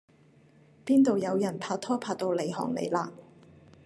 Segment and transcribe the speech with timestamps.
[0.83, 3.11] 邊道有人拍拖拍到離行離迾